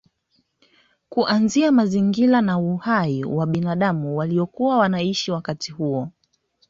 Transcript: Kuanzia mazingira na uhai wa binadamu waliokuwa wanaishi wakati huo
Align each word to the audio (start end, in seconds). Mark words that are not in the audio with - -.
Kuanzia 1.09 1.71
mazingira 1.71 2.41
na 2.41 2.59
uhai 2.59 3.23
wa 3.25 3.45
binadamu 3.45 4.17
waliokuwa 4.17 4.77
wanaishi 4.77 5.31
wakati 5.31 5.71
huo 5.71 6.11